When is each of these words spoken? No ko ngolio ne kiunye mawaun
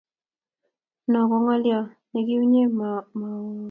No 1.11 1.19
ko 1.29 1.35
ngolio 1.41 1.79
ne 2.11 2.19
kiunye 2.27 2.61
mawaun 2.77 3.57